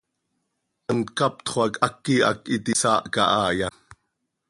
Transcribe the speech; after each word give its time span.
¿Hant 0.87 1.03
captxö 1.17 1.53
hac 1.63 1.73
háqui 1.83 2.15
hac 2.29 2.41
iti 2.55 2.71
hsaahca 2.79 3.21
haaya? 3.33 3.67